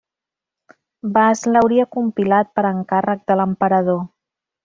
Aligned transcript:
Bas 1.17 1.43
l'hauria 1.51 1.85
compilat 1.97 2.51
per 2.59 2.65
encàrrec 2.71 3.23
de 3.33 3.39
l'emperador. 3.43 4.01